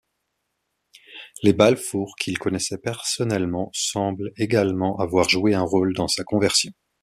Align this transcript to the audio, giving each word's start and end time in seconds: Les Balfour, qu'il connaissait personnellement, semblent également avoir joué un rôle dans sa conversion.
Les 1.43 1.53
Balfour, 1.53 2.15
qu'il 2.19 2.39
connaissait 2.39 2.79
personnellement, 2.79 3.69
semblent 3.75 4.31
également 4.35 4.97
avoir 4.97 5.29
joué 5.29 5.53
un 5.53 5.61
rôle 5.61 5.93
dans 5.93 6.07
sa 6.07 6.23
conversion. 6.23 6.71